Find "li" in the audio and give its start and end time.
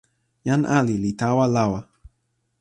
1.03-1.11